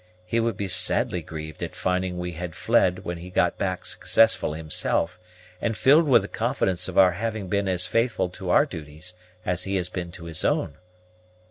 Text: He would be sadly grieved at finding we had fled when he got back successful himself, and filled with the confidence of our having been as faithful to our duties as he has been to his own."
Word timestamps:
He 0.25 0.39
would 0.39 0.57
be 0.57 0.67
sadly 0.67 1.21
grieved 1.21 1.61
at 1.61 1.75
finding 1.75 2.17
we 2.17 2.31
had 2.31 2.55
fled 2.55 3.05
when 3.05 3.17
he 3.19 3.29
got 3.29 3.59
back 3.59 3.85
successful 3.85 4.53
himself, 4.53 5.19
and 5.61 5.77
filled 5.77 6.07
with 6.07 6.23
the 6.23 6.27
confidence 6.27 6.87
of 6.87 6.97
our 6.97 7.11
having 7.11 7.47
been 7.49 7.67
as 7.67 7.85
faithful 7.85 8.27
to 8.29 8.49
our 8.49 8.65
duties 8.65 9.13
as 9.45 9.65
he 9.65 9.75
has 9.75 9.89
been 9.89 10.11
to 10.13 10.25
his 10.25 10.43
own." 10.43 10.77